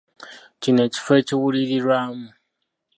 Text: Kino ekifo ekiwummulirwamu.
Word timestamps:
Kino 0.61 0.79
ekifo 0.87 1.11
ekiwummulirwamu. 1.19 2.27